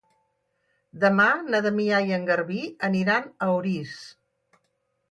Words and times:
Demà 1.03 1.27
na 1.49 1.61
Damià 1.67 2.01
i 2.09 2.17
en 2.17 2.27
Garbí 2.33 2.63
aniran 2.91 3.31
a 3.49 3.53
Orís. 3.61 3.95